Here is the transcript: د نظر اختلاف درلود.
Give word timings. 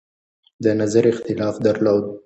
د 0.63 0.65
نظر 0.79 1.03
اختلاف 1.13 1.55
درلود. 1.65 2.03